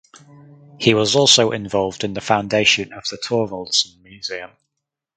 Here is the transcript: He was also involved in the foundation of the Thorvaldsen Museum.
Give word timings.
He 0.79 0.95
was 0.95 1.15
also 1.15 1.51
involved 1.51 2.03
in 2.03 2.13
the 2.15 2.21
foundation 2.21 2.91
of 2.91 3.03
the 3.11 3.17
Thorvaldsen 3.17 4.01
Museum. 4.01 4.49